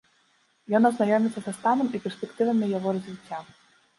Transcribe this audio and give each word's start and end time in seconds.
Ён 0.79 0.87
азнаёміцца 0.89 1.43
са 1.47 1.53
станам 1.59 1.87
і 1.99 2.01
перспектывамі 2.07 2.71
яго 2.77 2.89
развіцця. 2.97 3.37